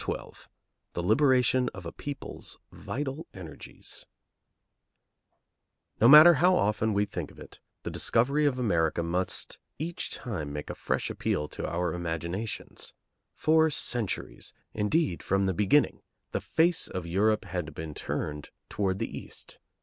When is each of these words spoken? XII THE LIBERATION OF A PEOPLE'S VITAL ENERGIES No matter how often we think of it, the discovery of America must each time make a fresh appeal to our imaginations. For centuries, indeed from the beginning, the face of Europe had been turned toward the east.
XII 0.03 0.33
THE 0.93 1.03
LIBERATION 1.03 1.69
OF 1.75 1.85
A 1.85 1.91
PEOPLE'S 1.91 2.57
VITAL 2.71 3.27
ENERGIES 3.35 4.07
No 5.99 6.07
matter 6.09 6.33
how 6.33 6.55
often 6.55 6.95
we 6.95 7.05
think 7.05 7.29
of 7.29 7.37
it, 7.39 7.59
the 7.83 7.91
discovery 7.91 8.47
of 8.47 8.57
America 8.57 9.03
must 9.03 9.59
each 9.77 10.09
time 10.09 10.51
make 10.51 10.71
a 10.71 10.73
fresh 10.73 11.11
appeal 11.11 11.47
to 11.49 11.69
our 11.71 11.93
imaginations. 11.93 12.95
For 13.35 13.69
centuries, 13.69 14.53
indeed 14.73 15.21
from 15.21 15.45
the 15.45 15.53
beginning, 15.53 16.01
the 16.31 16.41
face 16.41 16.87
of 16.87 17.05
Europe 17.05 17.45
had 17.45 17.75
been 17.75 17.93
turned 17.93 18.49
toward 18.71 18.97
the 18.97 19.15
east. 19.15 19.59